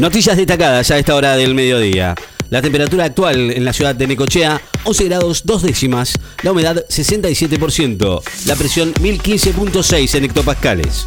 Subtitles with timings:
[0.00, 2.14] Noticias destacadas a esta hora del mediodía.
[2.48, 6.18] La temperatura actual en la ciudad de Necochea, 11 grados 2 décimas.
[6.42, 8.22] La humedad, 67%.
[8.46, 11.04] La presión, 1015.6 en hectopascales.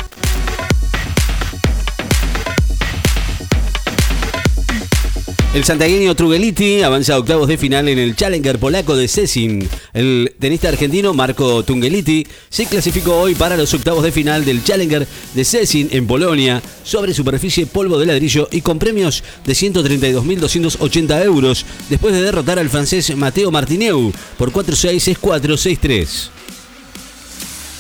[5.54, 9.70] El santagueño Trugeliti avanza a octavos de final en el Challenger polaco de Sesin.
[9.94, 15.08] El tenista argentino Marco Tungeliti se clasificó hoy para los octavos de final del Challenger
[15.36, 21.68] de Sesin en Polonia sobre superficie polvo de ladrillo y con premios de 132.280 euros
[21.88, 26.43] después de derrotar al francés Mateo Martineu por 4-6, 6-4, 6-3.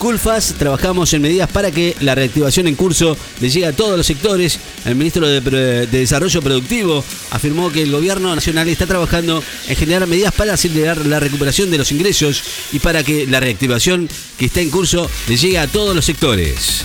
[0.03, 4.05] Culfas trabajamos en medidas para que la reactivación en curso le llegue a todos los
[4.05, 4.59] sectores.
[4.84, 10.05] El ministro de, de, Desarrollo Productivo afirmó que el gobierno nacional está trabajando en generar
[10.05, 12.43] medidas para acelerar la recuperación de los ingresos
[12.73, 16.84] y para que la reactivación que está en curso le llegue a todos los sectores.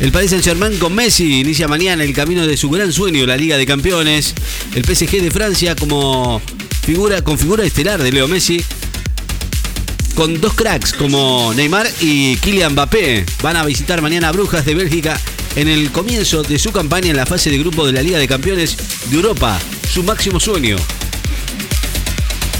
[0.00, 3.56] El Paris Saint-Germain con Messi inicia mañana el camino de su gran sueño, la Liga
[3.56, 4.34] de Campeones.
[4.74, 6.42] El PSG de Francia como
[6.84, 8.60] figura con figura estelar de Leo Messi
[10.16, 13.26] con dos cracks como Neymar y Kylian Mbappé.
[13.42, 15.20] Van a visitar mañana a Brujas de Bélgica
[15.54, 18.26] en el comienzo de su campaña en la fase de grupo de la Liga de
[18.26, 18.76] Campeones
[19.10, 19.60] de Europa,
[19.92, 20.76] su máximo sueño.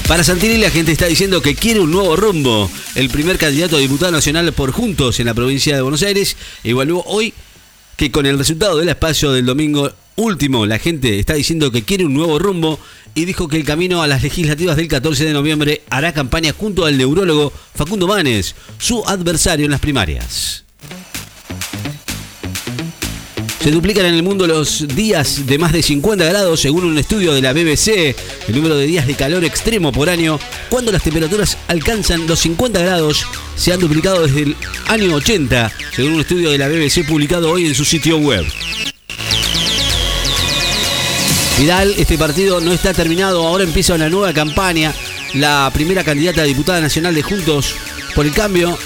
[0.07, 2.71] Para Santini la gente está diciendo que quiere un nuevo rumbo.
[2.95, 7.03] El primer candidato a diputado nacional por Juntos en la provincia de Buenos Aires evaluó
[7.07, 7.33] hoy
[7.97, 12.05] que con el resultado del espacio del domingo último la gente está diciendo que quiere
[12.05, 12.79] un nuevo rumbo
[13.15, 16.85] y dijo que el camino a las legislativas del 14 de noviembre hará campaña junto
[16.85, 20.65] al neurólogo Facundo Manes, su adversario en las primarias.
[23.67, 27.35] Se duplican en el mundo los días de más de 50 grados según un estudio
[27.35, 28.15] de la BBC,
[28.47, 32.81] el número de días de calor extremo por año, cuando las temperaturas alcanzan los 50
[32.81, 34.57] grados, se han duplicado desde el
[34.87, 38.47] año 80, según un estudio de la BBC publicado hoy en su sitio web.
[41.59, 44.95] Vidal, este partido no está terminado, ahora empieza una nueva campaña.
[45.33, 47.75] La primera candidata a diputada nacional de Juntos
[48.15, 48.79] por el Cambio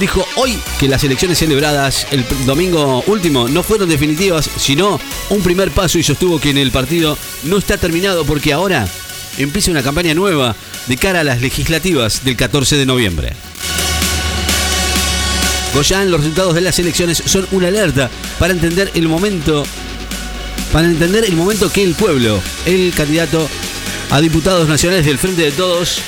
[0.00, 5.70] dijo hoy que las elecciones celebradas el domingo último no fueron definitivas, sino un primer
[5.70, 8.88] paso y sostuvo que en el partido no está terminado porque ahora
[9.38, 10.56] empieza una campaña nueva
[10.88, 13.32] de cara a las legislativas del 14 de noviembre.
[15.74, 18.10] Goyan, los resultados de las elecciones son una alerta
[18.40, 19.64] para entender el momento
[20.72, 23.48] para entender el momento que el pueblo, el candidato
[24.10, 26.00] a diputados nacionales del Frente de Todos,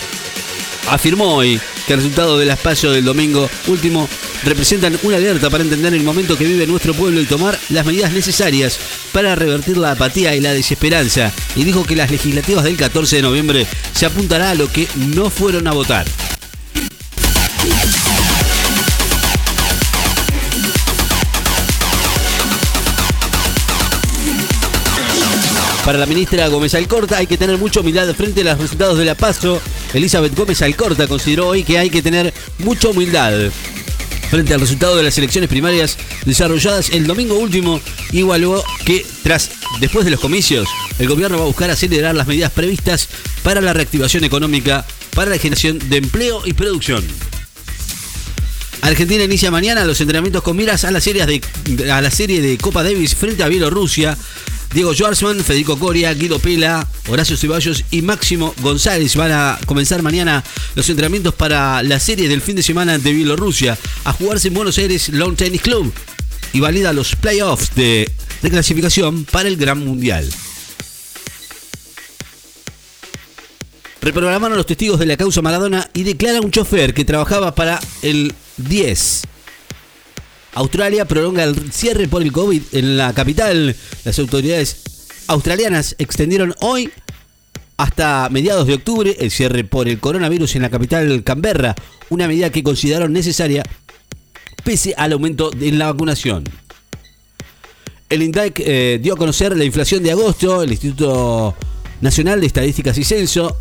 [0.91, 4.09] afirmó hoy que el resultado del espacio del domingo último
[4.45, 8.13] representan una alerta para entender el momento que vive nuestro pueblo y tomar las medidas
[8.13, 8.79] necesarias
[9.13, 11.33] para revertir la apatía y la desesperanza.
[11.57, 15.31] Y dijo que las legislativas del 14 de noviembre se apuntará a lo que no
[15.31, 16.07] fueron a votar.
[25.85, 29.05] Para la ministra Gómez Alcorta hay que tener mucha humildad frente a los resultados de
[29.05, 29.61] la PASO.
[29.95, 33.51] Elizabeth Gómez Alcorta consideró hoy que hay que tener mucha humildad
[34.31, 37.81] frente al resultado de las elecciones primarias desarrolladas el domingo último
[38.13, 40.69] evaluó que tras después de los comicios
[41.01, 43.09] el gobierno va a buscar acelerar las medidas previstas
[43.43, 44.87] para la reactivación económica
[45.17, 47.05] para la generación de empleo y producción.
[48.83, 52.57] Argentina inicia mañana los entrenamientos con miras a la serie de, a la serie de
[52.57, 54.17] Copa Davis frente a Bielorrusia.
[54.73, 60.45] Diego Schwarzman, Federico Coria, Guido Pela, Horacio Ceballos y Máximo González van a comenzar mañana
[60.77, 64.79] los entrenamientos para la serie del fin de semana de Bielorrusia a jugarse en Buenos
[64.79, 65.93] Aires Lawn Tennis Club
[66.53, 68.09] y valida los playoffs de,
[68.43, 70.29] de clasificación para el Gran Mundial.
[74.01, 78.33] Reprogramaron los testigos de la causa Maradona y declara un chofer que trabajaba para el
[78.57, 79.23] 10
[80.55, 83.77] Australia prolonga el cierre por el COVID en la capital.
[84.05, 84.83] Las autoridades
[85.27, 86.91] australianas extendieron hoy
[87.77, 91.75] hasta mediados de octubre el cierre por el coronavirus en la capital Canberra,
[92.11, 93.63] una medida que consideraron necesaria
[94.65, 96.45] pese al aumento de la vacunación.
[98.11, 101.55] El INDEC eh, dio a conocer la inflación de agosto, el Instituto
[102.01, 103.57] Nacional de Estadísticas y Censo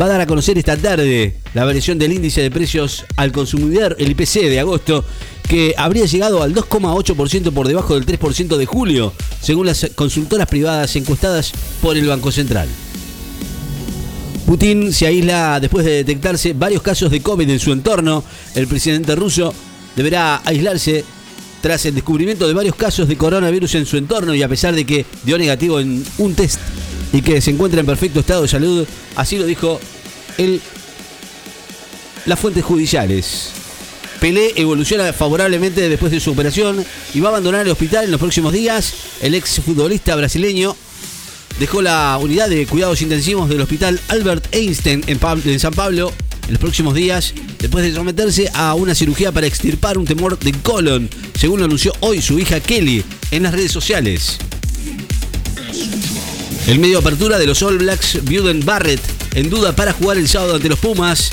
[0.00, 3.96] va a dar a conocer esta tarde la variación del índice de precios al consumidor,
[3.98, 5.04] el IPC de agosto,
[5.46, 10.94] que habría llegado al 2,8% por debajo del 3% de julio, según las consultoras privadas
[10.96, 12.68] encuestadas por el Banco Central.
[14.46, 18.22] Putin se aísla después de detectarse varios casos de COVID en su entorno.
[18.54, 19.52] El presidente ruso
[19.96, 21.04] deberá aislarse
[21.60, 24.86] tras el descubrimiento de varios casos de coronavirus en su entorno y a pesar de
[24.86, 26.60] que dio negativo en un test
[27.12, 29.80] y que se encuentra en perfecto estado de salud, así lo dijo
[30.38, 30.60] el,
[32.26, 33.55] las fuentes judiciales.
[34.26, 36.84] Pelé evoluciona favorablemente después de su operación
[37.14, 38.92] y va a abandonar el hospital en los próximos días.
[39.22, 40.76] El ex futbolista brasileño
[41.60, 46.12] dejó la unidad de cuidados intensivos del hospital Albert Einstein en, en San Pablo
[46.44, 50.50] en los próximos días después de someterse a una cirugía para extirpar un temor de
[50.54, 51.08] colon,
[51.38, 54.38] según lo anunció hoy su hija Kelly en las redes sociales.
[56.66, 59.00] El medio apertura de los All Blacks, Buden Barrett,
[59.36, 61.30] en duda para jugar el sábado ante los Pumas.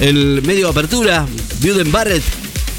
[0.00, 1.26] El medio apertura,
[1.60, 2.22] Buden Barrett,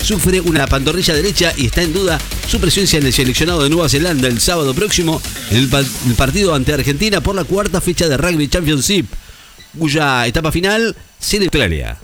[0.03, 3.89] sufre una pantorrilla derecha y está en duda su presencia en el seleccionado de Nueva
[3.89, 8.47] Zelanda el sábado próximo en el, partido ante Argentina por la cuarta fecha de Rugby
[8.47, 9.07] Championship,
[9.77, 11.97] cuya etapa final será Australia.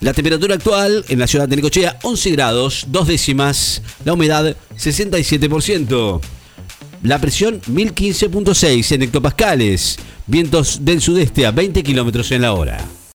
[0.00, 3.82] La temperatura actual en la ciudad de Necochea, 11 grados, dos décimas.
[4.04, 6.20] La humedad, 67%.
[7.02, 9.98] La presión 1015.6 en hectopascales.
[10.28, 12.78] Vientos del sudeste a 20 kilómetros en la hora.